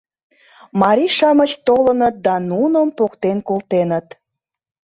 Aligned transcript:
Марий-шамыч 0.81 1.51
толыныт 1.67 2.15
да 2.25 2.35
нуным 2.51 2.87
поктен 2.97 3.37
колтеныт. 3.47 4.07